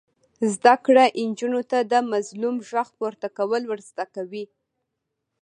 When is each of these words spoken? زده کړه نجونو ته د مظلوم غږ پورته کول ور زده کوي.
زده 0.53 0.75
کړه 0.85 1.05
نجونو 1.29 1.61
ته 1.71 1.77
د 1.91 1.93
مظلوم 2.11 2.55
غږ 2.69 2.89
پورته 2.97 3.27
کول 3.37 3.63
ور 3.67 3.79
زده 3.89 4.05
کوي. 4.15 4.45